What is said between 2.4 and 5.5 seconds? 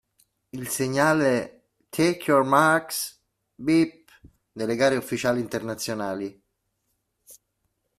marks… Beep", nelle gare ufficiali